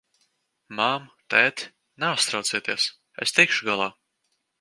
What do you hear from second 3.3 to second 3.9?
tikšu galā!